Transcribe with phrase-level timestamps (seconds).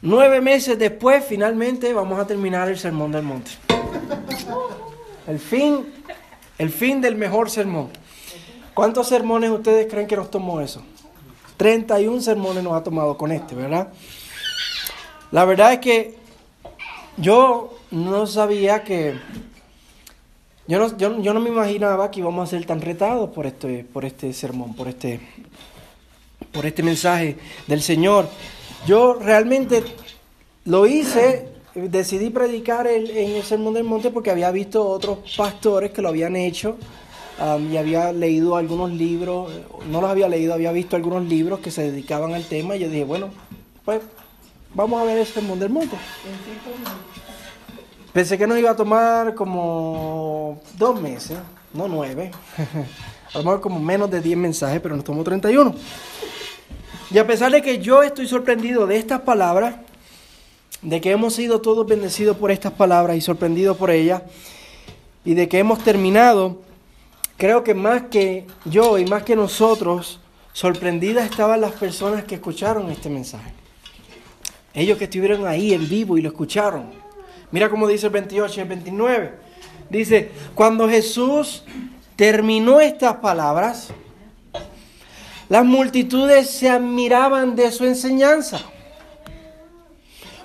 [0.00, 3.50] Nueve meses después, finalmente vamos a terminar el sermón del monte.
[5.26, 5.92] El fin,
[6.56, 7.88] el fin del mejor sermón.
[8.74, 10.82] ¿Cuántos sermones ustedes creen que nos tomó eso?
[11.56, 13.88] 31 sermones nos ha tomado con este, ¿verdad?
[15.32, 16.16] La verdad es que
[17.16, 19.18] yo no sabía que...
[20.68, 24.04] Yo no, yo, no me imaginaba que íbamos a ser tan retados por este, por
[24.04, 25.18] este sermón, por este,
[26.52, 27.36] por este mensaje
[27.66, 28.28] del Señor.
[28.86, 29.82] Yo realmente
[30.64, 36.02] lo hice, decidí predicar en el Sermón del Monte porque había visto otros pastores que
[36.02, 36.76] lo habían hecho
[37.70, 39.52] y había leído algunos libros,
[39.88, 42.88] no los había leído, había visto algunos libros que se dedicaban al tema y yo
[42.88, 43.28] dije, bueno,
[43.84, 44.00] pues
[44.74, 45.96] vamos a ver el Sermón del Monte.
[48.12, 51.38] Pensé que nos iba a tomar como dos meses,
[51.72, 52.32] no nueve.
[53.34, 55.74] a lo mejor como menos de diez mensajes, pero nos tomó 31.
[57.10, 59.76] Y a pesar de que yo estoy sorprendido de estas palabras,
[60.82, 64.22] de que hemos sido todos bendecidos por estas palabras y sorprendidos por ellas,
[65.24, 66.60] y de que hemos terminado,
[67.36, 70.20] creo que más que yo y más que nosotros,
[70.52, 73.52] sorprendidas estaban las personas que escucharon este mensaje.
[74.74, 76.90] Ellos que estuvieron ahí en vivo y lo escucharon.
[77.50, 79.34] Mira cómo dice el 28 y el 29.
[79.88, 81.64] Dice, cuando Jesús
[82.16, 83.88] terminó estas palabras,
[85.48, 88.60] las multitudes se admiraban de su enseñanza,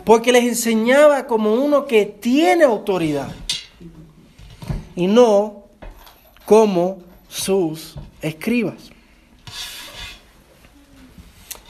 [0.06, 3.30] porque les enseñaba como uno que tiene autoridad
[4.96, 5.64] y no
[6.46, 8.92] como sus escribas.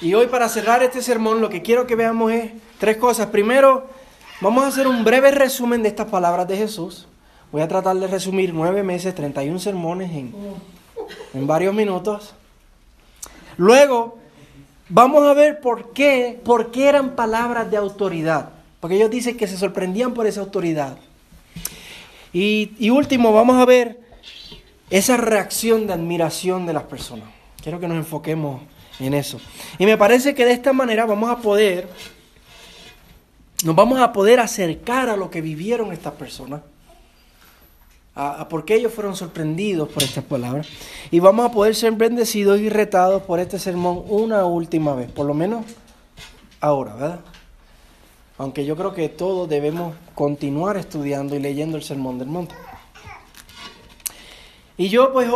[0.01, 3.27] Y hoy para cerrar este sermón lo que quiero que veamos es tres cosas.
[3.27, 3.87] Primero,
[4.41, 7.07] vamos a hacer un breve resumen de estas palabras de Jesús.
[7.51, 10.33] Voy a tratar de resumir nueve meses, 31 sermones en,
[11.33, 12.35] en varios minutos.
[13.57, 14.17] Luego,
[14.89, 18.49] vamos a ver por qué, por qué eran palabras de autoridad.
[18.79, 20.97] Porque ellos dicen que se sorprendían por esa autoridad.
[22.33, 23.99] Y, último, vamos a ver
[24.89, 27.27] esa reacción de admiración de las personas.
[27.61, 28.61] Quiero que nos enfoquemos
[28.99, 29.39] en eso.
[29.77, 31.87] Y me parece que de esta manera vamos a poder,
[33.63, 36.61] nos vamos a poder acercar a lo que vivieron estas personas
[38.15, 40.67] a, por qué ellos fueron sorprendidos por estas palabras.
[41.11, 45.25] Y vamos a poder ser bendecidos y retados por este sermón una última vez, por
[45.25, 45.65] lo menos
[46.59, 47.19] ahora, ¿verdad?
[48.37, 52.55] Aunque yo creo que todos debemos continuar estudiando y leyendo el sermón del monte.
[54.75, 55.29] Y yo pues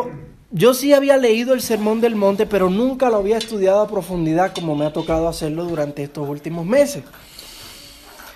[0.51, 4.53] yo sí había leído el sermón del monte, pero nunca lo había estudiado a profundidad
[4.53, 7.03] como me ha tocado hacerlo durante estos últimos meses.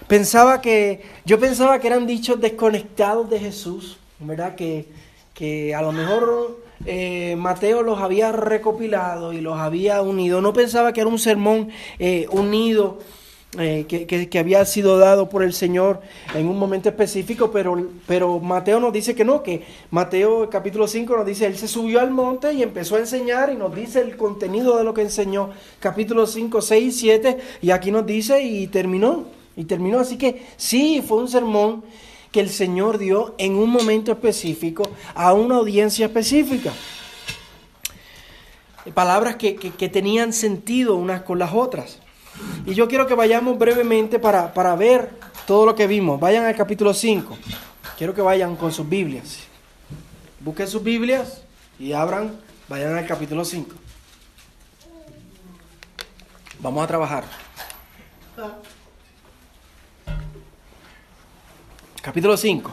[0.08, 4.56] Pensaba que yo pensaba que eran dichos desconectados de Jesús, ¿verdad?
[4.56, 4.86] Que,
[5.34, 10.42] que a lo mejor eh, Mateo los había recopilado y los había unido.
[10.42, 13.00] No pensaba que era un sermón eh, unido.
[13.60, 16.00] Eh, que, que, había sido dado por el Señor
[16.34, 21.18] en un momento específico, pero, pero Mateo nos dice que no, que Mateo capítulo 5
[21.18, 24.16] nos dice, él se subió al monte y empezó a enseñar y nos dice el
[24.16, 25.50] contenido de lo que enseñó,
[25.82, 29.26] capítulo 5, 6 y 7, y aquí nos dice y terminó,
[29.58, 31.84] y terminó, así que sí, fue un sermón
[32.32, 36.72] que el Señor dio en un momento específico a una audiencia específica.
[38.94, 39.54] Palabras que,
[39.92, 42.00] tenían sentido unas con las otras.
[42.66, 45.12] Y yo quiero que vayamos brevemente para, para ver
[45.46, 46.20] todo lo que vimos.
[46.20, 47.38] Vayan al capítulo 5.
[47.98, 49.40] Quiero que vayan con sus Biblias.
[50.40, 51.44] Busquen sus Biblias
[51.78, 52.36] y abran,
[52.68, 53.76] vayan al capítulo 5.
[56.60, 57.24] Vamos a trabajar.
[62.02, 62.72] Capítulo 5.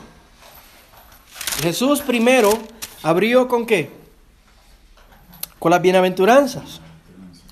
[1.61, 2.51] Jesús primero
[3.03, 3.91] abrió con qué?
[5.59, 6.81] Con las bienaventuranzas.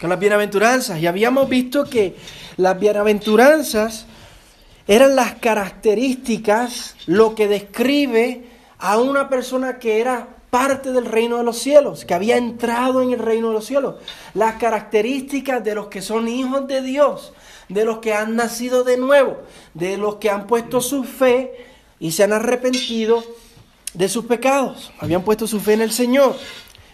[0.00, 0.98] Con las bienaventuranzas.
[1.00, 2.16] Y habíamos visto que
[2.56, 4.06] las bienaventuranzas
[4.86, 8.46] eran las características, lo que describe
[8.78, 13.10] a una persona que era parte del reino de los cielos, que había entrado en
[13.10, 13.96] el reino de los cielos.
[14.32, 17.34] Las características de los que son hijos de Dios,
[17.68, 19.42] de los que han nacido de nuevo,
[19.74, 23.24] de los que han puesto su fe y se han arrepentido
[23.94, 26.36] de sus pecados, habían puesto su fe en el Señor.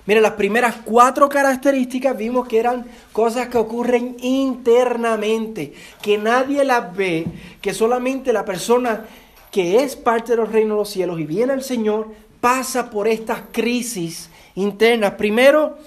[0.04, 6.94] Mira, las primeras cuatro características vimos que eran cosas que ocurren internamente, que nadie las
[6.96, 7.26] ve,
[7.60, 9.04] que solamente la persona
[9.52, 12.08] que es parte de los reinos de los cielos y viene al Señor
[12.40, 15.12] pasa por estas crisis internas.
[15.12, 15.78] Primero,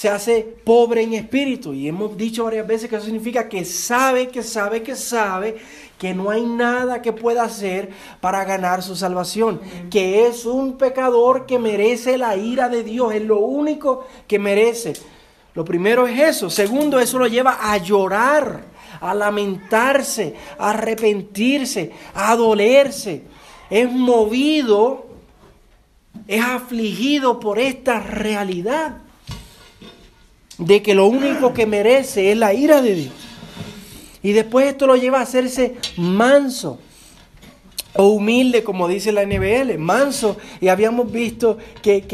[0.00, 1.74] se hace pobre en espíritu.
[1.74, 5.58] Y hemos dicho varias veces que eso significa que sabe, que sabe, que sabe
[5.98, 9.60] que no hay nada que pueda hacer para ganar su salvación,
[9.90, 14.94] que es un pecador que merece la ira de Dios, es lo único que merece.
[15.52, 16.48] Lo primero es eso.
[16.48, 18.62] Segundo, eso lo lleva a llorar,
[19.02, 23.24] a lamentarse, a arrepentirse, a dolerse.
[23.68, 25.08] Es movido,
[26.26, 29.02] es afligido por esta realidad
[30.60, 33.14] de que lo único que merece es la ira de Dios.
[34.22, 36.78] Y después esto lo lleva a hacerse manso
[37.94, 40.36] o humilde, como dice la NBL, manso.
[40.60, 42.04] Y habíamos visto que,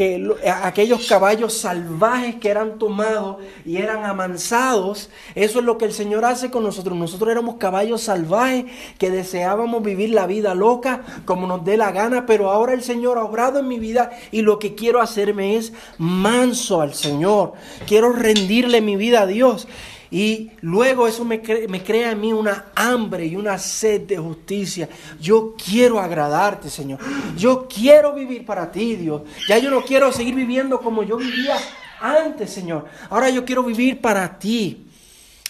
[0.63, 6.25] aquellos caballos salvajes que eran tomados y eran amansados, eso es lo que el Señor
[6.25, 6.97] hace con nosotros.
[6.97, 8.65] Nosotros éramos caballos salvajes
[8.97, 13.17] que deseábamos vivir la vida loca como nos dé la gana, pero ahora el Señor
[13.17, 17.53] ha obrado en mi vida y lo que quiero hacerme es manso al Señor.
[17.85, 19.67] Quiero rendirle mi vida a Dios.
[20.09, 24.87] Y luego eso me, crea en mí una hambre y una sed de justicia.
[25.19, 26.99] Yo quiero agradarte, Señor.
[27.35, 29.23] Yo quiero vivir para ti, Dios.
[29.47, 31.57] Ya yo no quiero seguir viviendo como yo vivía
[31.99, 32.85] antes, Señor.
[33.09, 34.85] Ahora yo quiero vivir para ti.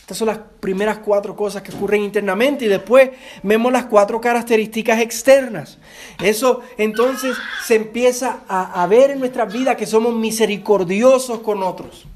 [0.07, 3.09] Estas son las primeras cuatro cosas que ocurren internamente y después
[3.43, 5.77] vemos las cuatro características externas.
[6.23, 12.07] Eso entonces se empieza a, a ver en nuestra vida que somos misericordiosos con otros.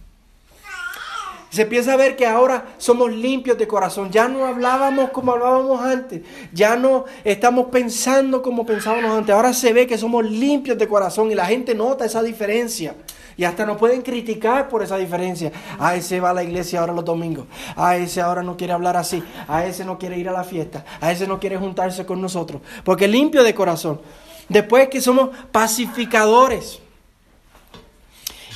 [1.51, 4.09] Se empieza a ver que ahora somos limpios de corazón.
[4.09, 6.21] Ya no hablábamos como hablábamos antes.
[6.53, 9.35] Ya no estamos pensando como pensábamos antes.
[9.35, 12.95] Ahora se ve que somos limpios de corazón y la gente nota esa diferencia.
[13.35, 15.51] Y hasta nos pueden criticar por esa diferencia.
[15.77, 17.47] A ese va a la iglesia ahora los domingos.
[17.75, 19.21] A ese ahora no quiere hablar así.
[19.49, 20.85] A ese no quiere ir a la fiesta.
[21.01, 22.61] A ese no quiere juntarse con nosotros.
[22.85, 23.99] Porque limpio de corazón.
[24.47, 26.79] Después que somos pacificadores.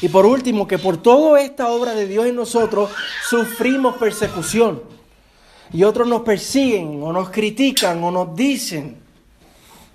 [0.05, 2.91] Y por último, que por toda esta obra de Dios en nosotros
[3.27, 4.83] sufrimos persecución.
[5.73, 8.99] Y otros nos persiguen o nos critican o nos dicen.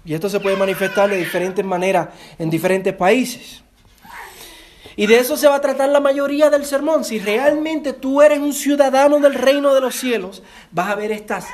[0.05, 2.09] Y esto se puede manifestar de diferentes maneras
[2.41, 3.63] en diferentes países.
[4.97, 7.05] Y de eso se va a tratar la mayoría del sermón.
[7.05, 10.43] Si realmente tú eres un ciudadano del reino de los cielos,
[10.73, 11.47] vas a ver estas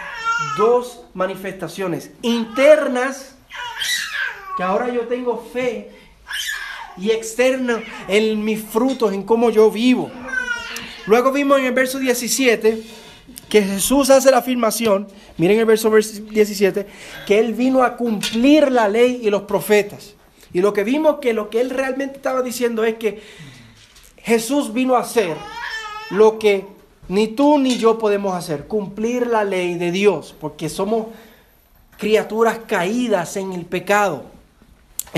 [0.56, 3.37] dos manifestaciones internas,
[4.56, 5.95] que ahora yo tengo fe
[6.98, 10.10] y externo en mis frutos, en cómo yo vivo.
[11.06, 12.82] Luego vimos en el verso 17
[13.48, 15.06] que Jesús hace la afirmación,
[15.38, 16.87] miren el verso 17,
[17.26, 20.14] que Él vino a cumplir la ley y los profetas.
[20.52, 23.22] Y lo que vimos que lo que Él realmente estaba diciendo es que
[24.22, 25.37] Jesús vino a hacer
[26.10, 26.64] lo que
[27.08, 31.06] ni tú ni yo podemos hacer, cumplir la ley de Dios, porque somos
[31.99, 34.25] criaturas caídas en el pecado.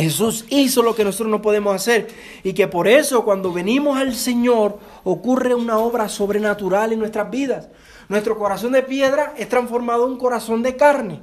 [0.00, 2.08] Jesús hizo lo que nosotros no podemos hacer
[2.44, 7.68] y que por eso cuando venimos al Señor ocurre una obra sobrenatural en nuestras vidas.
[8.08, 11.20] Nuestro corazón de piedra es transformado en un corazón de carne.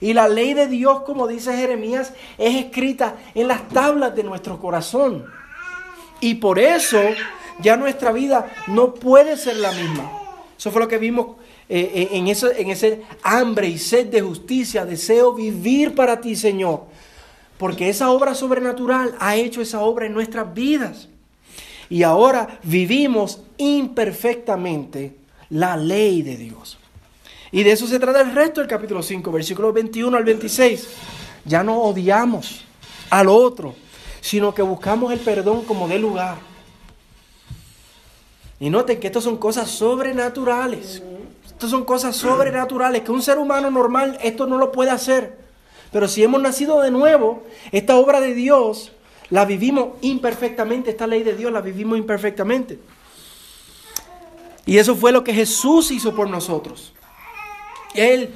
[0.00, 4.60] Y la ley de Dios, como dice Jeremías, es escrita en las tablas de nuestro
[4.60, 5.24] corazón.
[6.20, 7.00] Y por eso
[7.60, 10.10] ya nuestra vida no puede ser la misma.
[10.56, 11.36] Eso fue lo que vimos
[11.68, 14.84] eh, eh, en, ese hambre y sed de justicia.
[14.84, 16.84] Deseo vivir para ti, Señor.
[17.58, 21.08] Porque esa obra sobrenatural ha hecho esa obra en nuestras vidas.
[21.90, 25.16] Y ahora vivimos imperfectamente
[25.50, 26.78] la ley de Dios.
[27.50, 30.88] Y de eso se trata el resto del capítulo 5, versículos 21 al 26.
[31.44, 32.64] Ya no odiamos
[33.10, 33.74] al otro,
[34.20, 36.36] sino que buscamos el perdón como de lugar.
[38.60, 41.02] Y noten que estas son cosas sobrenaturales.
[41.46, 45.37] Estas son cosas sobrenaturales que un ser humano normal esto no lo puede hacer.
[45.92, 48.92] Pero si hemos nacido de nuevo, esta obra de Dios
[49.30, 52.78] la vivimos imperfectamente, esta ley de Dios la vivimos imperfectamente.
[54.66, 56.92] Y eso fue lo que Jesús hizo por nosotros.
[57.94, 58.30] Él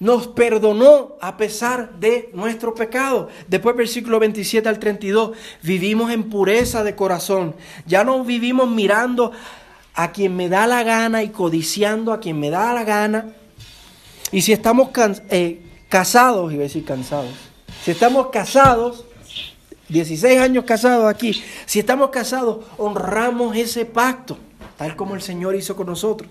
[0.00, 3.28] nos perdonó a pesar de nuestro pecado.
[3.48, 7.54] Después versículo 27 al 32, vivimos en pureza de corazón.
[7.86, 9.32] Ya no vivimos mirando
[9.94, 13.32] a quien me da la gana y codiciando a quien me da la gana.
[14.30, 14.90] Y si estamos
[15.30, 17.32] eh, casados, iba a decir cansados,
[17.84, 19.04] si estamos casados,
[19.88, 24.36] 16 años casados aquí, si estamos casados, honramos ese pacto,
[24.76, 26.30] tal como el Señor hizo con nosotros.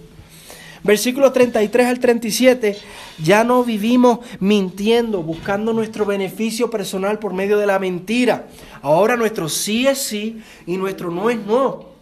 [0.84, 2.78] Versículos 33 al 37,
[3.24, 8.48] ya no vivimos mintiendo, buscando nuestro beneficio personal por medio de la mentira.
[8.82, 11.97] Ahora nuestro sí es sí y nuestro no es no.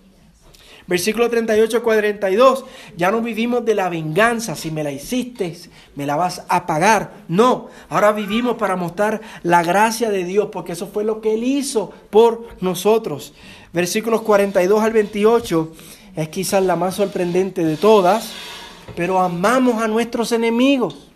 [0.88, 2.66] Versículo 38 42.
[2.96, 4.56] Ya no vivimos de la venganza.
[4.56, 5.58] Si me la hiciste,
[5.96, 7.24] me la vas a pagar.
[7.28, 11.44] No, ahora vivimos para mostrar la gracia de Dios, porque eso fue lo que Él
[11.44, 13.34] hizo por nosotros.
[13.74, 15.74] Versículos 42 al 28
[16.16, 18.32] es quizás la más sorprendente de todas,
[18.96, 21.10] pero amamos a nuestros enemigos.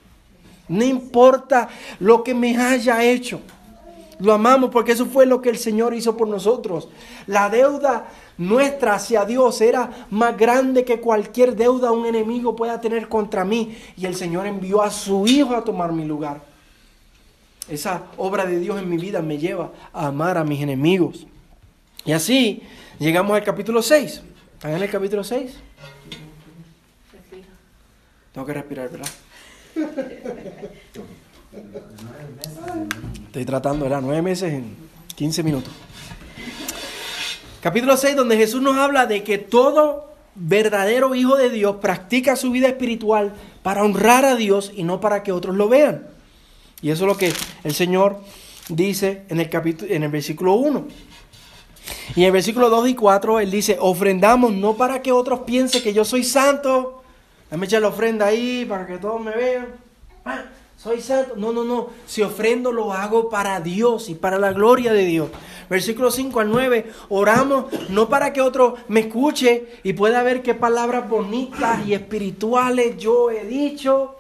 [0.68, 3.42] No importa lo que me haya hecho.
[4.20, 6.90] Lo amamos porque eso fue lo que el Señor hizo por nosotros.
[7.26, 13.08] La deuda nuestra hacia Dios era más grande que cualquier deuda un enemigo pueda tener
[13.08, 13.78] contra mí.
[13.96, 16.42] Y el Señor envió a su Hijo a tomar mi lugar.
[17.70, 21.26] Esa obra de Dios en mi vida me lleva a amar a mis enemigos.
[22.04, 22.64] Y así
[22.98, 24.22] llegamos al capítulo 6.
[24.54, 25.56] ¿Están en el capítulo 6?
[28.34, 29.10] Tengo que respirar, ¿verdad?
[33.25, 34.01] Estoy tratando, ¿verdad?
[34.01, 34.75] Nueve meses en
[35.16, 35.72] 15 minutos.
[37.62, 42.51] Capítulo 6, donde Jesús nos habla de que todo verdadero hijo de Dios practica su
[42.51, 46.08] vida espiritual para honrar a Dios y no para que otros lo vean.
[46.82, 48.22] Y eso es lo que el Señor
[48.70, 50.88] dice en el, capítulo, en el versículo 1.
[52.16, 55.84] Y en el versículo 2 y 4 Él dice, ofrendamos no para que otros piensen
[55.84, 57.04] que yo soy santo.
[57.51, 59.68] Dame echar la ofrenda ahí para que todos me vean.
[60.24, 60.46] Ah,
[60.81, 61.36] soy santo.
[61.36, 61.88] No, no, no.
[62.07, 65.29] Si ofrendo lo hago para Dios y para la gloria de Dios.
[65.69, 66.91] Versículo 5 al 9.
[67.09, 72.98] Oramos no para que otro me escuche y pueda ver qué palabras bonitas y espirituales
[72.98, 74.15] yo he dicho.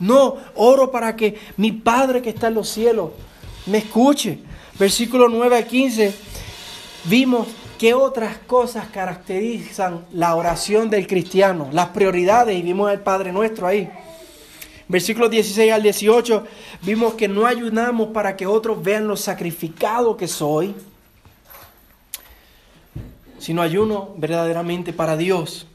[0.00, 3.12] No, oro para que mi Padre que está en los cielos
[3.64, 4.38] me escuche.
[4.78, 6.14] Versículo 9 al 15.
[7.04, 13.32] Vimos qué otras cosas caracterizan la oración del cristiano, las prioridades, y vimos el Padre
[13.32, 13.90] nuestro ahí.
[14.88, 16.44] Versículos 16 al 18,
[16.82, 20.74] vimos que no ayunamos para que otros vean lo sacrificado que soy,
[23.38, 25.66] sino ayuno verdaderamente para Dios.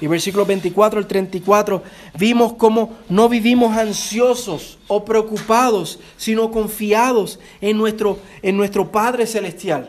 [0.00, 1.82] Y versículos 24 al 34,
[2.18, 9.88] vimos cómo no vivimos ansiosos o preocupados, sino confiados en nuestro, en nuestro Padre Celestial.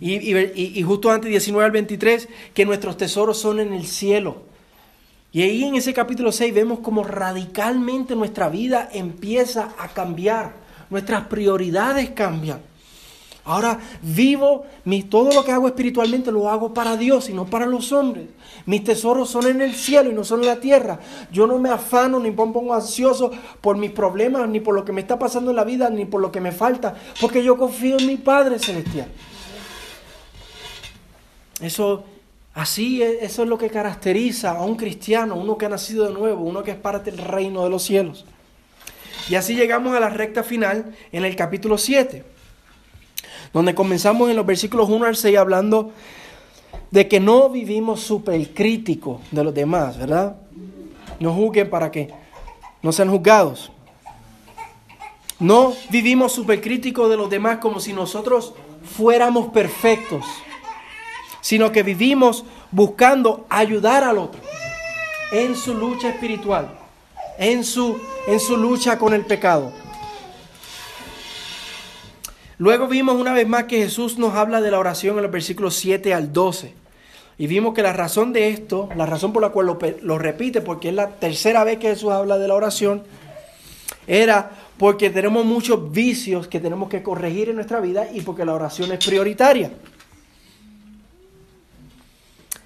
[0.00, 4.42] Y, y, y, justo antes 19 al 23, que nuestros tesoros son en el cielo.
[5.32, 10.52] Y ahí en ese capítulo 6 vemos cómo radicalmente nuestra vida empieza a cambiar.
[10.90, 12.60] Nuestras prioridades cambian.
[13.44, 17.66] Ahora vivo, mi, todo lo que hago espiritualmente lo hago para Dios y no para
[17.66, 18.26] los hombres.
[18.66, 21.00] Mis tesoros son en el cielo y no son en la tierra.
[21.32, 25.00] Yo no me afano ni pongo ansioso por mis problemas, ni por lo que me
[25.00, 28.06] está pasando en la vida, ni por lo que me falta, porque yo confío en
[28.06, 29.08] mi Padre Celestial.
[31.60, 32.04] Eso
[32.54, 36.12] Así es, eso es lo que caracteriza a un cristiano, uno que ha nacido de
[36.12, 38.26] nuevo, uno que es parte del reino de los cielos.
[39.30, 42.24] Y así llegamos a la recta final en el capítulo 7,
[43.54, 45.92] donde comenzamos en los versículos 1 al 6 hablando
[46.90, 50.36] de que no vivimos súper críticos de los demás, ¿verdad?
[51.20, 52.10] No juzguen para que
[52.82, 53.72] no sean juzgados.
[55.40, 58.52] No vivimos súper críticos de los demás como si nosotros
[58.84, 60.24] fuéramos perfectos
[61.42, 64.40] sino que vivimos buscando ayudar al otro
[65.32, 66.68] en su lucha espiritual,
[67.36, 69.72] en su, en su lucha con el pecado.
[72.58, 75.74] Luego vimos una vez más que Jesús nos habla de la oración en los versículos
[75.74, 76.74] 7 al 12.
[77.38, 80.60] Y vimos que la razón de esto, la razón por la cual lo, lo, repite,
[80.60, 83.02] porque es la tercera vez que Jesús habla de la oración,
[84.06, 88.54] era porque tenemos muchos vicios que tenemos que corregir en nuestra vida y porque la
[88.54, 89.72] oración es prioritaria.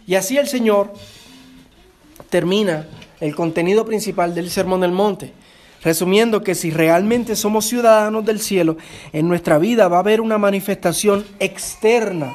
[0.06, 0.92] Y así el Señor
[2.30, 2.86] termina
[3.20, 5.32] el contenido principal del Sermón del Monte,
[5.82, 8.76] resumiendo que si realmente somos ciudadanos del cielo,
[9.12, 12.34] en nuestra vida va a haber una manifestación externa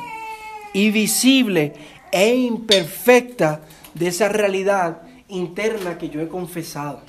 [0.73, 1.73] y visible
[2.11, 3.61] e imperfecta
[3.93, 7.01] de esa realidad interna que yo he confesado.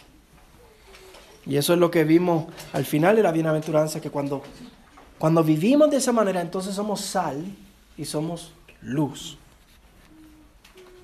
[1.44, 4.42] Y eso es lo que vimos al final de la bienaventuranza, que cuando,
[5.18, 7.44] cuando vivimos de esa manera, entonces somos sal
[7.96, 9.38] y somos luz.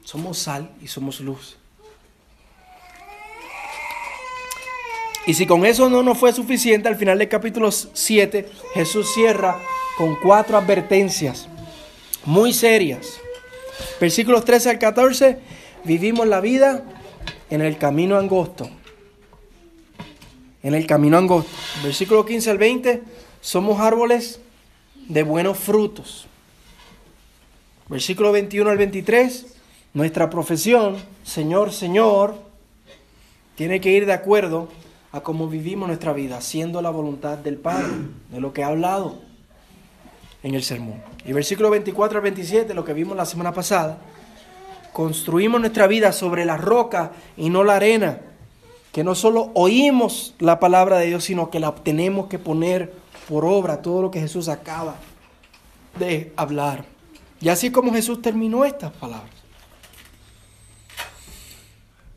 [0.08, 1.58] Somos sal y somos luz.
[5.26, 9.60] Y si con eso no nos fue suficiente, al final del capítulo 7, Jesús cierra
[9.98, 11.46] con cuatro advertencias
[12.24, 13.20] muy serias.
[14.00, 15.40] Versículos 13 al 14,
[15.84, 16.84] vivimos la vida
[17.50, 18.70] en el camino angosto.
[20.62, 21.50] En el camino angosto.
[21.82, 23.02] Versículo 15 al 20,
[23.42, 24.40] somos árboles
[25.06, 26.26] de buenos frutos.
[27.90, 29.57] Versículo 21 al 23,
[29.98, 32.36] nuestra profesión, Señor, Señor,
[33.56, 34.68] tiene que ir de acuerdo
[35.10, 37.94] a cómo vivimos nuestra vida, haciendo la voluntad del Padre,
[38.30, 39.16] de lo que ha hablado
[40.44, 41.02] en el sermón.
[41.26, 43.98] Y versículo 24 al 27, lo que vimos la semana pasada,
[44.92, 48.20] construimos nuestra vida sobre la roca y no la arena,
[48.92, 52.94] que no solo oímos la palabra de Dios, sino que la tenemos que poner
[53.28, 54.94] por obra, todo lo que Jesús acaba
[55.98, 56.84] de hablar.
[57.40, 59.47] Y así como Jesús terminó estas palabras.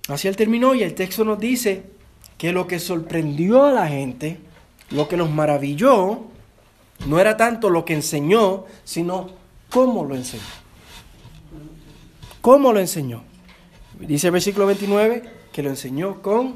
[0.08, 1.84] Así él terminó y el texto nos dice
[2.38, 4.40] que lo que sorprendió a la gente,
[4.90, 6.22] lo que nos maravilló,
[7.06, 9.30] no era tanto lo que enseñó, sino
[9.70, 10.44] cómo lo enseñó.
[12.42, 13.24] ¿Cómo lo enseñó?
[14.00, 16.56] Dice el versículo 29 que lo enseñó con,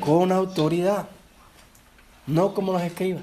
[0.00, 1.08] con autoridad,
[2.26, 3.22] no como los escribas.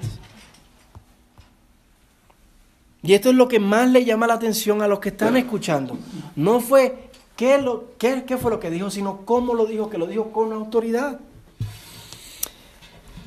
[3.02, 5.98] Y esto es lo que más le llama la atención a los que están escuchando.
[6.36, 9.98] No fue qué, lo, qué, qué fue lo que dijo, sino cómo lo dijo, que
[9.98, 11.20] lo dijo con autoridad.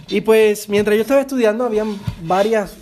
[0.07, 2.77] Y pues mientras yo estaba estudiando habían varias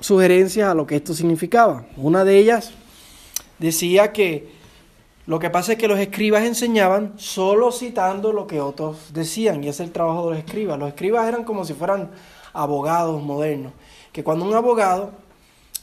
[0.00, 1.84] sugerencias a lo que esto significaba.
[1.96, 2.72] Una de ellas
[3.58, 4.52] decía que
[5.26, 9.68] lo que pasa es que los escribas enseñaban solo citando lo que otros decían, y
[9.68, 10.78] ese es el trabajo de los escribas.
[10.78, 12.10] Los escribas eran como si fueran
[12.52, 13.72] abogados modernos,
[14.12, 15.12] que cuando un abogado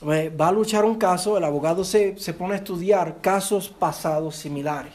[0.04, 4.94] va a luchar un caso, el abogado se, se pone a estudiar casos pasados similares.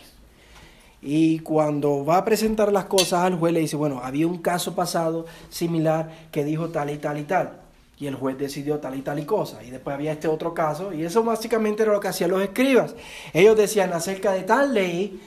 [1.03, 4.75] Y cuando va a presentar las cosas al juez le dice, bueno, había un caso
[4.75, 7.61] pasado similar que dijo tal y tal y tal.
[7.99, 9.63] Y el juez decidió tal y tal y cosa.
[9.63, 10.93] Y después había este otro caso.
[10.93, 12.95] Y eso básicamente era lo que hacían los escribas.
[13.33, 15.21] Ellos decían acerca de tal ley,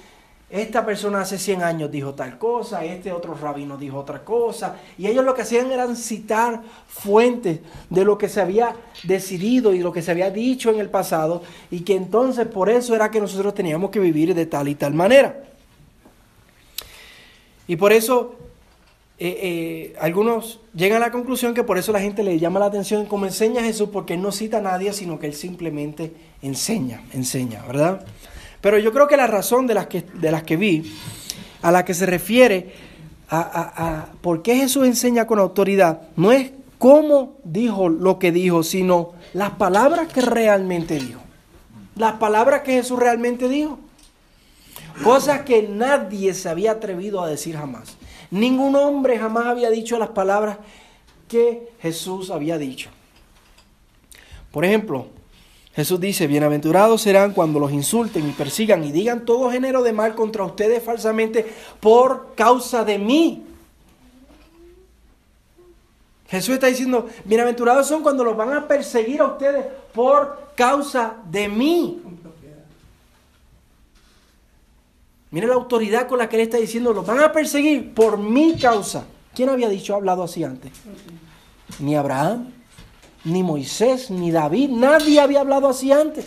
[0.49, 5.05] esta persona hace 100 años dijo tal cosa, este otro rabino dijo otra cosa, y
[5.05, 9.91] ellos lo que hacían eran citar fuentes de lo que se había decidido y lo
[9.91, 13.53] que se había dicho en el pasado, y que entonces por eso era que nosotros
[13.53, 15.43] teníamos que vivir de tal y tal manera.
[17.67, 18.35] Y por eso
[19.19, 22.65] eh, eh, algunos llegan a la conclusión que por eso la gente le llama la
[22.65, 27.03] atención cómo enseña Jesús, porque él no cita a nadie, sino que él simplemente enseña,
[27.13, 28.03] enseña, ¿verdad?
[28.61, 30.93] Pero yo creo que la razón de las que, de las que vi,
[31.61, 32.73] a la que se refiere
[33.29, 39.13] a, por qué Jesús enseña con autoridad, no es cómo dijo lo que dijo, sino
[39.33, 41.21] las palabras que realmente dijo.
[41.95, 43.79] Las palabras que Jesús realmente dijo.
[45.03, 47.97] Cosas que nadie se había atrevido a decir jamás.
[48.31, 50.57] Ningún hombre jamás había dicho las palabras
[51.27, 52.89] que Jesús había dicho.
[54.51, 55.07] Por ejemplo,
[55.79, 60.13] Jesús dice, bienaventurados serán cuando los insulten y persigan y digan todo género de mal
[60.13, 63.45] contra ustedes falsamente por causa de mí.
[66.27, 71.47] Jesús está diciendo, bienaventurados son cuando los van a perseguir a ustedes por causa de
[71.47, 72.01] mí.
[75.31, 78.57] Mire la autoridad con la que él está diciendo, los van a perseguir por mi
[78.57, 79.05] causa.
[79.33, 80.73] ¿Quién había dicho, hablado así antes?
[81.79, 82.51] Ni Abraham,
[83.23, 86.25] ni Moisés, ni David, nadie había hablado así antes.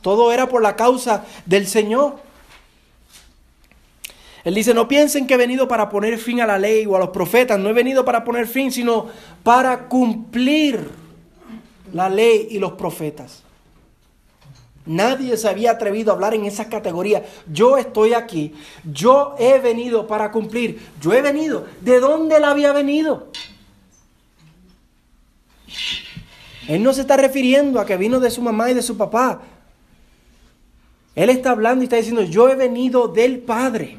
[0.00, 2.16] Todo era por la causa del Señor.
[4.44, 7.00] Él dice, no piensen que he venido para poner fin a la ley o a
[7.00, 9.08] los profetas, no he venido para poner fin, sino
[9.42, 10.88] para cumplir
[11.92, 13.42] la ley y los profetas.
[14.86, 17.24] Nadie se había atrevido a hablar en esa categoría.
[17.52, 21.66] Yo estoy aquí, yo he venido para cumplir, yo he venido.
[21.80, 23.26] ¿De dónde él había venido?
[26.68, 29.40] Él no se está refiriendo a que vino de su mamá y de su papá.
[31.14, 33.98] Él está hablando y está diciendo, yo he venido del Padre.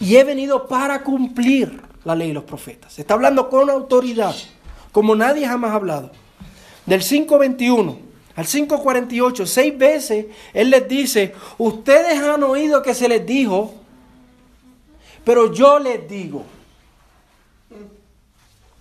[0.00, 2.98] Y he venido para cumplir la ley y los profetas.
[2.98, 4.34] Está hablando con autoridad,
[4.92, 6.10] como nadie jamás ha hablado.
[6.86, 13.26] Del 5.21 al 5.48, seis veces, Él les dice, ustedes han oído que se les
[13.26, 13.74] dijo,
[15.24, 16.44] pero yo les digo.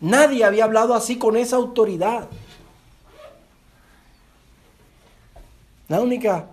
[0.01, 2.27] Nadie había hablado así con esa autoridad.
[5.87, 6.45] La única,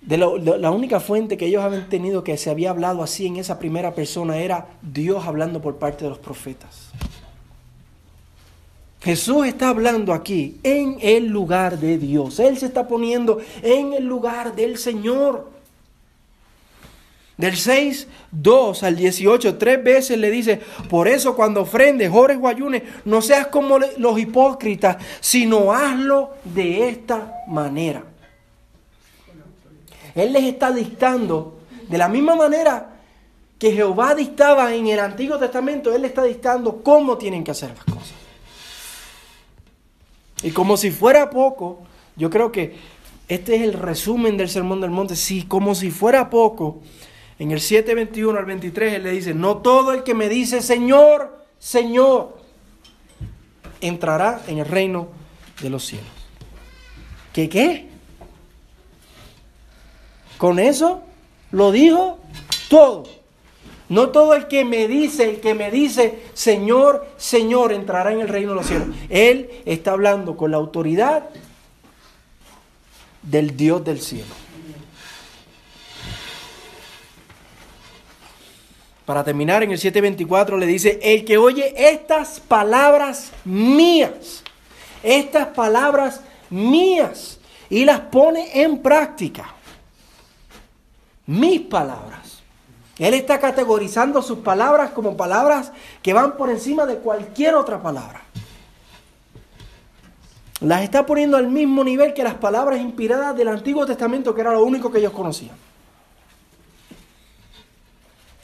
[0.00, 3.58] de la única fuente que ellos habían tenido que se había hablado así en esa
[3.58, 6.90] primera persona era Dios hablando por parte de los profetas.
[9.02, 12.38] Jesús está hablando aquí en el lugar de Dios.
[12.38, 15.48] Él se está poniendo en el lugar del Señor.
[17.40, 22.46] Del 6, 2 al 18, tres veces le dice, por eso cuando ofrendes, ores o
[22.46, 28.04] ayunes, no seas como los hipócritas, sino hazlo de esta manera.
[30.14, 32.90] Él les está dictando, de la misma manera
[33.58, 37.70] que Jehová dictaba en el Antiguo Testamento, Él le está dictando cómo tienen que hacer
[37.74, 38.12] las cosas.
[40.42, 41.78] Y como si fuera poco,
[42.16, 42.76] yo creo que
[43.28, 46.80] este es el resumen del Sermón del Monte, sí, como si fuera poco,
[47.40, 51.38] en el 7:21 al 23 él le dice, no todo el que me dice Señor,
[51.58, 52.36] Señor,
[53.80, 55.08] entrará en el reino
[55.62, 56.06] de los cielos.
[57.32, 57.88] ¿Qué qué?
[60.36, 61.02] Con eso
[61.50, 62.18] lo dijo
[62.68, 63.04] todo.
[63.88, 68.28] No todo el que me dice, el que me dice Señor, Señor, entrará en el
[68.28, 68.88] reino de los cielos.
[69.08, 71.30] Él está hablando con la autoridad
[73.22, 74.49] del Dios del cielo.
[79.10, 84.44] Para terminar en el 724 le dice, el que oye estas palabras mías,
[85.02, 89.52] estas palabras mías, y las pone en práctica.
[91.26, 92.40] Mis palabras.
[93.00, 98.22] Él está categorizando sus palabras como palabras que van por encima de cualquier otra palabra.
[100.60, 104.52] Las está poniendo al mismo nivel que las palabras inspiradas del Antiguo Testamento, que era
[104.52, 105.69] lo único que ellos conocían.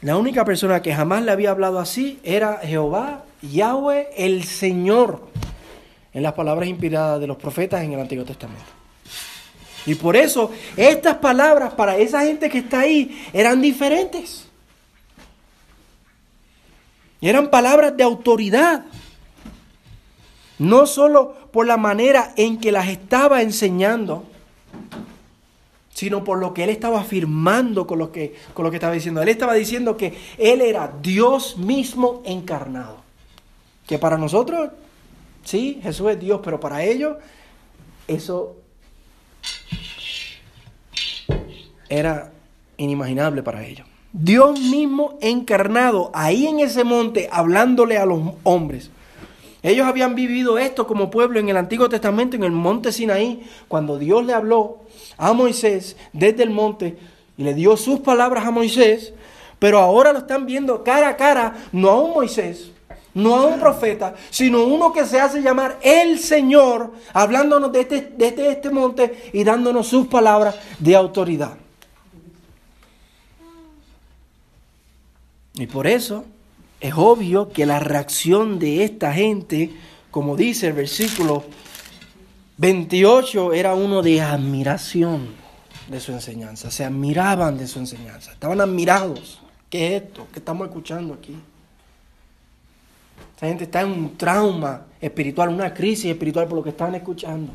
[0.02, 5.28] La única persona que jamás le había hablado así era Jehová, Yahweh, el Señor,
[6.12, 8.64] en las palabras inspiradas de los profetas en el Antiguo Testamento.
[9.86, 14.46] Y por eso estas palabras para esa gente que está ahí eran diferentes.
[17.20, 18.84] Eran palabras de autoridad.
[20.58, 24.24] No solo por la manera en que las estaba enseñando,
[25.96, 29.22] sino por lo que él estaba afirmando con lo que, con lo que estaba diciendo.
[29.22, 32.98] Él estaba diciendo que él era Dios mismo encarnado.
[33.86, 34.72] Que para nosotros,
[35.42, 37.16] sí, Jesús es Dios, pero para ellos
[38.06, 38.56] eso
[41.88, 42.30] era
[42.76, 43.86] inimaginable para ellos.
[44.12, 48.90] Dios mismo encarnado ahí en ese monte hablándole a los hombres.
[49.62, 53.98] Ellos habían vivido esto como pueblo en el Antiguo Testamento, en el monte Sinaí, cuando
[53.98, 54.85] Dios le habló
[55.16, 56.96] a Moisés desde el monte
[57.36, 59.12] y le dio sus palabras a Moisés,
[59.58, 62.70] pero ahora lo están viendo cara a cara, no a un Moisés,
[63.14, 68.14] no a un profeta, sino uno que se hace llamar el Señor, hablándonos de este,
[68.18, 71.56] este, este monte y dándonos sus palabras de autoridad.
[75.54, 76.24] Y por eso
[76.80, 79.70] es obvio que la reacción de esta gente,
[80.10, 81.44] como dice el versículo
[82.58, 85.28] 28, era uno de admiración
[85.88, 86.70] de su enseñanza.
[86.70, 88.32] Se admiraban de su enseñanza.
[88.32, 89.40] Estaban admirados.
[89.68, 90.26] ¿Qué es esto?
[90.32, 91.36] ¿Qué estamos escuchando aquí?
[93.34, 97.52] Esta gente está en un trauma espiritual, una crisis espiritual por lo que estaban escuchando.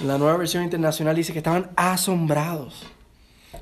[0.00, 2.84] La nueva versión internacional dice que estaban asombrados.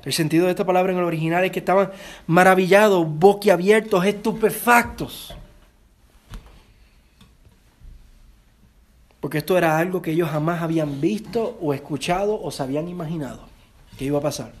[0.03, 1.91] El sentido de esta palabra en el original es que estaban
[2.25, 5.35] maravillados, boquiabiertos, estupefactos.
[9.21, 13.47] Porque esto era algo que ellos jamás habían visto o escuchado o se habían imaginado
[13.97, 14.51] que iba a pasar.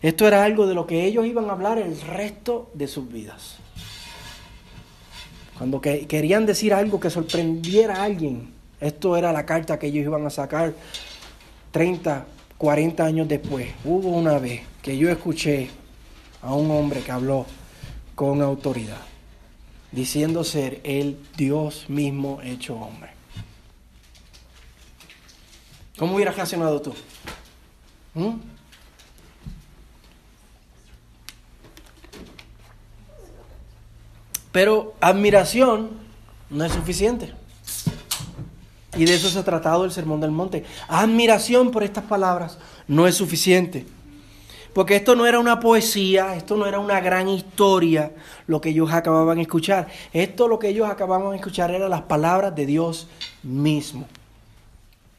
[0.00, 3.56] Esto era algo de lo que ellos iban a hablar el resto de sus vidas.
[5.58, 10.24] Cuando querían decir algo que sorprendiera a alguien, esto era la carta que ellos iban
[10.24, 10.72] a sacar
[11.72, 12.26] 30,
[12.56, 15.68] 40 años después, hubo una vez que yo escuché
[16.42, 17.44] a un hombre que habló
[18.14, 19.00] con autoridad,
[19.92, 23.10] diciendo ser el Dios mismo hecho hombre.
[25.98, 26.94] ¿Cómo hubieras reaccionado tú?
[28.14, 28.36] ¿Mm?
[34.52, 35.90] Pero admiración
[36.50, 37.32] no es suficiente.
[38.96, 40.64] Y de eso se ha tratado el Sermón del Monte.
[40.88, 43.86] Admiración por estas palabras no es suficiente.
[44.78, 48.12] Porque esto no era una poesía, esto no era una gran historia
[48.46, 49.88] lo que ellos acababan de escuchar.
[50.12, 53.08] Esto lo que ellos acababan de escuchar eran las palabras de Dios
[53.42, 54.06] mismo.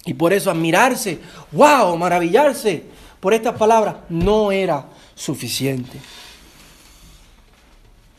[0.05, 1.19] Y por eso admirarse,
[1.51, 2.85] wow, maravillarse
[3.19, 5.99] por estas palabras no era suficiente.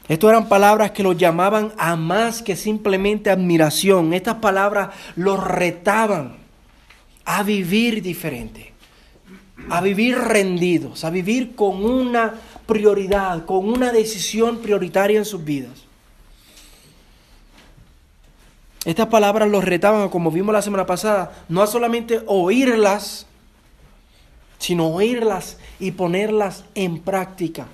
[0.09, 4.13] Estas eran palabras que los llamaban a más que simplemente admiración.
[4.13, 6.37] Estas palabras los retaban
[7.25, 8.70] a vivir diferente,
[9.71, 12.35] a vivir rendidos, a vivir con una
[12.67, 15.85] prioridad, con una decisión prioritaria en sus vidas.
[18.85, 23.27] Estas palabras los retaban, como vimos la semana pasada, no a solamente oírlas,
[24.59, 27.67] sino oírlas y ponerlas en práctica.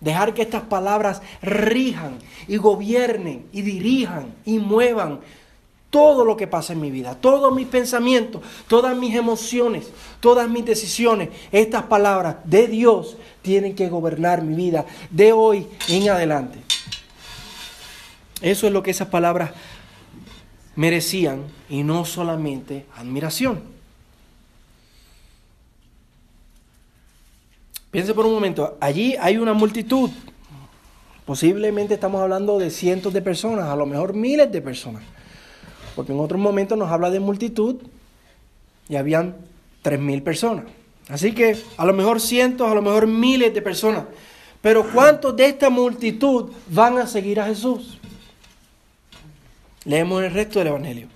[0.00, 5.20] Dejar que estas palabras rijan y gobiernen y dirijan y muevan
[5.92, 10.64] todo lo que pasa en mi vida, todos mis pensamientos, todas mis emociones, todas mis
[10.64, 11.28] decisiones.
[11.52, 16.60] Estas palabras de Dios tienen que gobernar mi vida de hoy en adelante.
[18.40, 19.50] Eso es lo que esas palabras
[20.76, 23.62] merecían y no solamente admiración.
[27.90, 30.08] Piense por un momento, allí hay una multitud.
[31.26, 35.02] Posiblemente estamos hablando de cientos de personas, a lo mejor miles de personas.
[35.94, 37.76] Porque en otros momentos nos habla de multitud
[38.88, 39.36] y habían
[39.82, 40.64] tres mil personas.
[41.08, 44.04] Así que a lo mejor cientos, a lo mejor miles de personas.
[44.60, 47.98] Pero ¿cuántos de esta multitud van a seguir a Jesús?
[49.84, 51.08] Leemos el resto del Evangelio.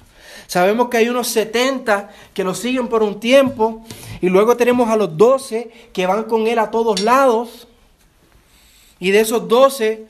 [0.48, 3.84] Sabemos que hay unos 70 que lo siguen por un tiempo
[4.20, 7.68] y luego tenemos a los 12 que van con él a todos lados.
[8.98, 10.06] Y de esos doce,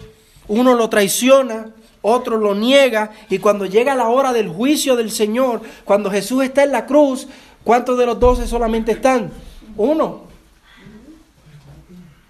[0.49, 1.73] uno lo traiciona,
[2.09, 6.63] otro lo niega, y cuando llega la hora del juicio del Señor, cuando Jesús está
[6.63, 7.27] en la cruz,
[7.65, 9.33] ¿cuántos de los doce solamente están?
[9.77, 10.23] Uno.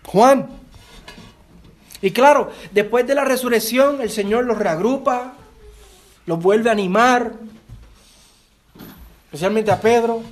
[0.06, 0.48] Juan.
[2.00, 5.34] Y claro, después de la resurrección, el Señor los reagrupa,
[6.24, 7.34] los vuelve a animar,
[9.26, 10.22] especialmente a Pedro.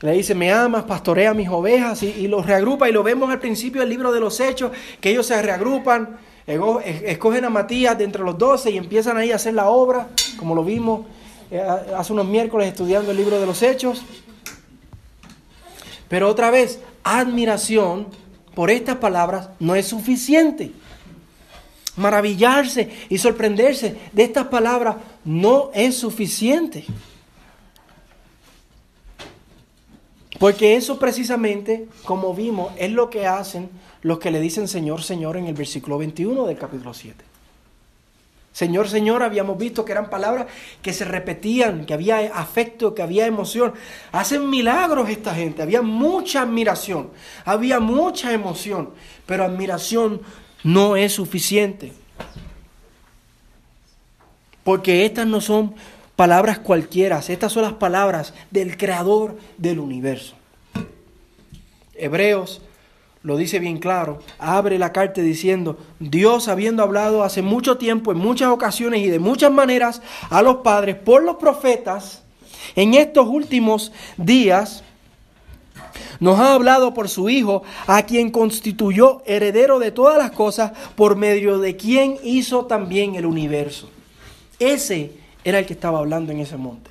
[0.00, 3.82] Le dice, me amas, pastorea mis ovejas, y, los reagrupa, y lo vemos al principio
[3.82, 8.36] del libro de los Hechos, que ellos se reagrupan, escogen a Matías de entre los
[8.36, 11.06] doce y empiezan ahí a hacer la obra, como lo vimos
[11.50, 11.60] eh,
[11.96, 14.02] hace unos miércoles estudiando el libro de los Hechos.
[16.08, 18.06] Pero otra vez, admiración
[18.54, 20.72] por estas palabras no es suficiente.
[21.96, 26.84] Maravillarse y sorprenderse de estas palabras no es suficiente.
[30.42, 35.36] Porque eso precisamente, como vimos, es lo que hacen los que le dicen Señor, Señor
[35.36, 37.24] en el versículo 21 del capítulo 7.
[38.50, 40.48] Señor, Señor, habíamos visto que eran palabras
[40.82, 43.74] que se repetían, que había afecto, que había emoción.
[44.10, 47.10] Hacen milagros esta gente, había mucha admiración,
[47.44, 48.90] había mucha emoción,
[49.26, 50.22] pero admiración
[50.64, 51.92] no es suficiente.
[54.64, 55.76] Porque estas no son
[56.22, 60.36] palabras cualquiera, estas son las palabras del creador del universo.
[61.96, 62.62] Hebreos
[63.24, 68.18] lo dice bien claro, abre la carta diciendo, Dios habiendo hablado hace mucho tiempo, en
[68.18, 72.22] muchas ocasiones y de muchas maneras a los padres por los profetas,
[72.76, 74.84] en estos últimos días,
[76.20, 81.16] nos ha hablado por su Hijo, a quien constituyó heredero de todas las cosas, por
[81.16, 83.90] medio de quien hizo también el universo.
[84.60, 86.90] Ese era el que estaba hablando en ese monte.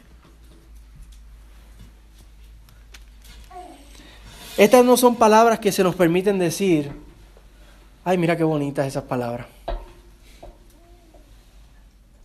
[4.57, 6.91] Estas no son palabras que se nos permiten decir,
[8.03, 9.47] ay, mira qué bonitas esas palabras.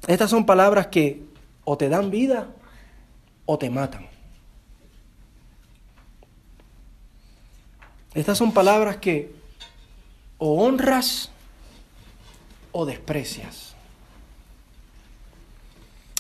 [0.07, 1.23] Estas son palabras que
[1.65, 2.49] o te dan vida
[3.45, 4.07] o te matan.
[8.15, 9.35] Estas son palabras que
[10.39, 11.31] o honras
[12.73, 13.76] o desprecias.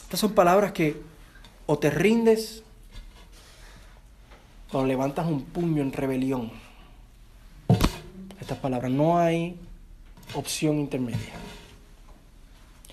[0.07, 1.03] Estas son palabras que
[1.67, 2.63] o te rindes
[4.71, 6.53] cuando levantas un puño en rebelión.
[8.41, 9.57] Estas palabras, no hay
[10.35, 11.33] opción intermedia.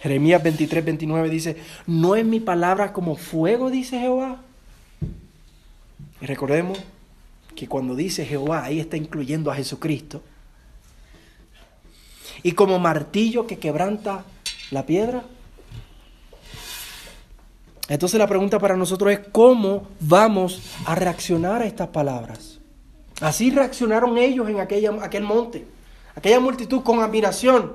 [0.01, 4.41] Jeremías 23, 29 dice, no es mi palabra como fuego, dice Jehová.
[6.19, 6.79] Y recordemos
[7.55, 10.23] que cuando dice Jehová, ahí está incluyendo a Jesucristo.
[12.41, 14.25] Y como martillo que quebranta
[14.71, 15.23] la piedra.
[17.89, 22.59] Entonces la pregunta para nosotros es cómo vamos a reaccionar a estas palabras.
[23.21, 25.65] Así reaccionaron ellos en aquella, aquel monte,
[26.15, 27.73] aquella multitud con admiración.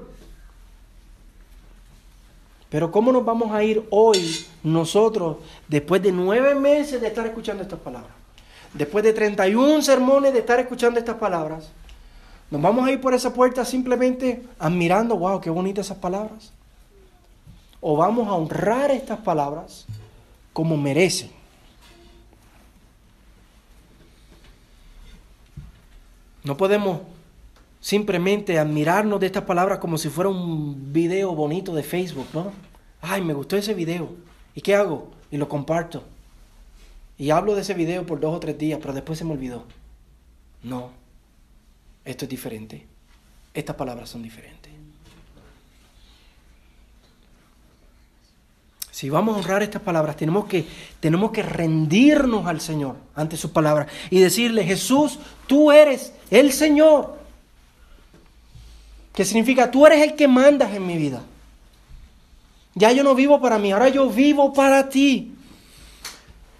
[2.71, 7.63] Pero ¿cómo nos vamos a ir hoy nosotros después de nueve meses de estar escuchando
[7.63, 8.13] estas palabras?
[8.75, 11.71] Después de 31 sermones de estar escuchando estas palabras.
[12.51, 16.53] ¿Nos vamos a ir por esa puerta simplemente admirando, wow, qué bonitas esas palabras?
[17.81, 19.87] ¿O vamos a honrar estas palabras
[20.59, 21.31] como merecen.
[26.43, 27.03] No podemos
[27.81, 32.51] simplemente admirarnos de estas palabras como si fuera un video bonito de Facebook, ¿no?
[33.01, 34.11] Ay, me gustó ese video.
[34.53, 35.13] ¿Y qué hago?
[35.31, 36.03] Y lo comparto.
[37.17, 39.63] Y hablo de ese video por dos o tres días, pero después se me olvidó.
[40.65, 40.91] No,
[42.05, 42.85] esto es diferente.
[43.55, 44.58] Estas palabras son diferentes.
[48.99, 50.67] Si vamos a honrar estas palabras, tenemos que,
[50.99, 57.17] tenemos que rendirnos al Señor ante sus palabras y decirle, Jesús, tú eres el Señor.
[59.15, 61.23] Que significa, tú eres el que mandas en mi vida.
[62.75, 65.33] Ya yo no vivo para mí, ahora yo vivo para ti.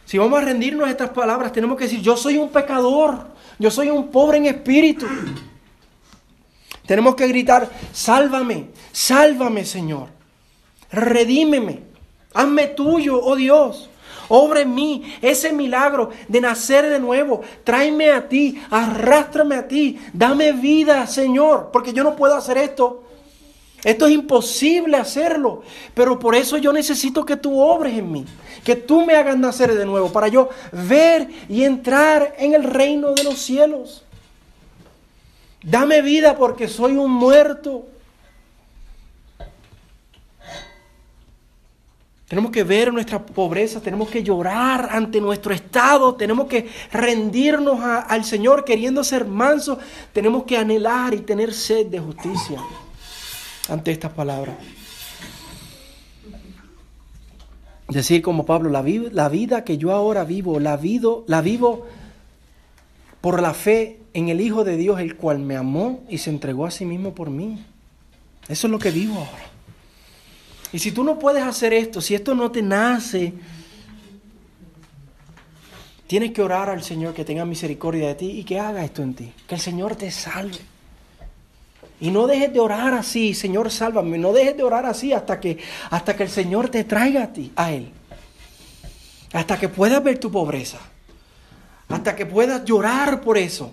[0.05, 3.69] Si vamos a rendirnos a estas palabras, tenemos que decir, yo soy un pecador, yo
[3.69, 5.09] soy un pobre en espíritu.
[6.87, 10.07] Tenemos que gritar, sálvame, sálvame Señor,
[10.93, 11.88] redímeme.
[12.35, 13.91] Hazme tuyo, oh Dios.
[14.29, 17.41] Obra en mí ese milagro de nacer de nuevo.
[17.65, 19.99] Tráeme a ti, arrástrame a ti.
[20.13, 23.05] Dame vida, Señor, porque yo no puedo hacer esto.
[23.85, 25.63] Esto es imposible hacerlo,
[25.95, 28.25] pero por eso yo necesito que tú obres en mí,
[28.65, 33.13] que tú me hagas nacer de nuevo, para yo ver y entrar en el reino
[33.13, 34.05] de los cielos.
[35.63, 37.87] Dame vida porque soy un muerto.
[42.29, 48.23] Tenemos que ver nuestra pobreza, tenemos que llorar ante nuestro estado, tenemos que rendirnos al
[48.23, 49.79] Señor queriendo ser mansos,
[50.13, 52.61] tenemos que anhelar y tener sed de justicia
[53.71, 54.57] ante estas palabras.
[57.89, 61.87] Decir como Pablo, la, vida que yo ahora vivo, la vivo, la vivo
[63.23, 66.67] por la fe en el Hijo de Dios, el cual me amó y se entregó
[66.67, 67.65] a sí mismo por mí.
[68.49, 69.58] Eso es lo que vivo ahora.
[70.73, 73.33] Y si tú no puedes hacer esto, si esto no te nace,
[76.07, 79.15] tienes que orar al Señor que tenga misericordia de ti y que haga esto en
[79.15, 79.33] ti.
[79.47, 80.59] Que el Señor te salve.
[82.01, 84.19] Y no dejes de orar así, Señor, sálvame.
[84.19, 85.59] No dejes de orar así hasta que,
[85.91, 87.91] hasta que el Señor te traiga a ti, a Él.
[89.33, 90.79] Hasta que puedas ver tu pobreza.
[91.89, 93.73] Hasta que puedas llorar por eso.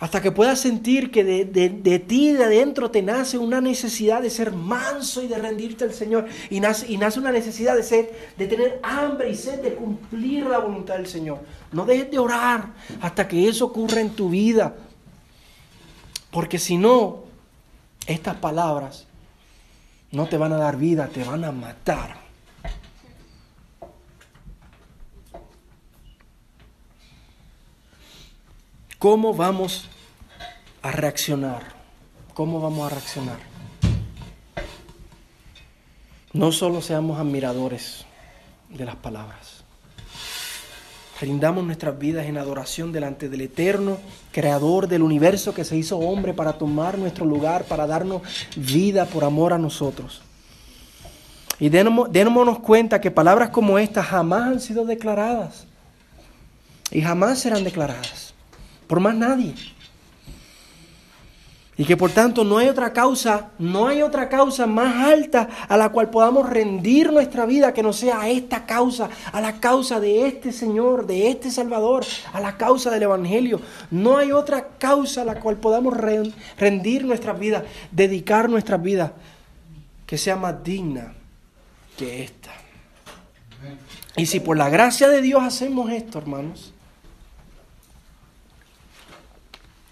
[0.00, 4.30] Hasta que puedas sentir que de, de, ti, de adentro, te nace una necesidad de
[4.30, 6.26] ser manso y de rendirte al Señor.
[6.48, 10.46] Y nace, y nace una necesidad de, ser, de tener hambre y sed de cumplir
[10.46, 11.40] la voluntad del Señor.
[11.72, 12.70] No dejes de orar
[13.02, 14.74] hasta que eso ocurra en tu vida.
[16.30, 17.24] Porque si no,
[18.06, 19.06] estas palabras
[20.12, 22.19] no te van a dar vida, te van a matar.
[29.00, 29.88] ¿Cómo vamos
[30.82, 31.62] a reaccionar?
[32.34, 33.38] ¿Cómo vamos a reaccionar?
[36.34, 38.04] No solo seamos admiradores
[38.68, 39.64] de las palabras.
[41.18, 43.96] Rindamos nuestras vidas en adoración delante del eterno
[44.32, 48.20] creador del universo que se hizo hombre para tomar nuestro lugar, para darnos
[48.54, 50.20] vida por amor a nosotros.
[51.58, 55.66] Y démonos cuenta que palabras como estas jamás han sido declaradas
[56.90, 58.29] y jamás serán declaradas
[58.90, 59.54] por más nadie.
[61.76, 65.76] Y que por tanto no hay otra causa, no hay otra causa más alta a
[65.76, 70.00] la cual podamos rendir nuestra vida que no sea a esta causa, a la causa
[70.00, 73.60] de este Señor, de este Salvador, a la causa del Evangelio.
[73.92, 75.96] No hay otra causa a la cual podamos
[76.58, 79.12] rendir nuestras vidas, dedicar nuestras vidas,
[80.04, 81.14] que sea más digna
[81.96, 82.50] que esta.
[84.16, 86.72] Y si por la gracia de Dios hacemos esto, hermanos,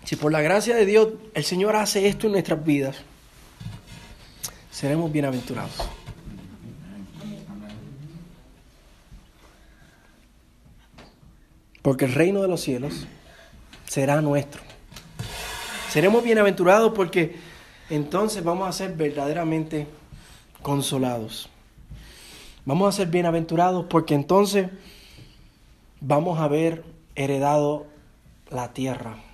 [0.09, 2.97] Si por la gracia de Dios el Señor hace esto en nuestras vidas,
[4.71, 5.87] seremos bienaventurados.
[11.83, 13.07] Porque el reino de los cielos
[13.85, 14.62] será nuestro.
[15.90, 17.37] Seremos bienaventurados porque
[17.90, 19.88] entonces vamos a ser verdaderamente
[20.62, 21.51] consolados.
[22.64, 24.71] Vamos a ser bienaventurados porque entonces
[26.01, 26.83] vamos a haber
[27.14, 27.87] heredado
[28.49, 29.28] la tierra.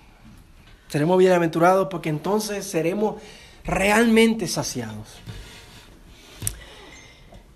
[0.95, 3.21] Seremos bienaventurados porque entonces seremos
[3.65, 5.17] realmente saciados.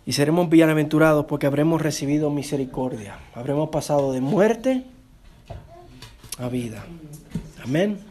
[0.05, 3.17] Y seremos bienaventurados porque habremos recibido misericordia.
[3.33, 4.83] Habremos pasado de muerte
[6.37, 6.83] a vida.
[7.63, 8.01] Amén.